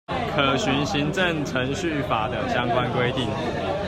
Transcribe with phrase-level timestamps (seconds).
[0.35, 3.29] 可循行政程序法等相關規定